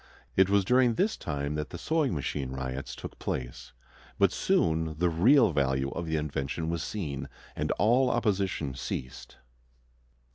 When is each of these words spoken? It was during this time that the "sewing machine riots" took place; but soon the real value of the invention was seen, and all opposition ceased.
It 0.35 0.49
was 0.49 0.65
during 0.65 0.95
this 0.95 1.15
time 1.15 1.53
that 1.53 1.69
the 1.69 1.77
"sewing 1.77 2.15
machine 2.15 2.49
riots" 2.49 2.95
took 2.95 3.19
place; 3.19 3.71
but 4.17 4.31
soon 4.31 4.97
the 4.97 5.11
real 5.11 5.51
value 5.51 5.91
of 5.91 6.07
the 6.07 6.15
invention 6.15 6.71
was 6.71 6.81
seen, 6.81 7.29
and 7.55 7.69
all 7.73 8.09
opposition 8.09 8.73
ceased. 8.73 9.37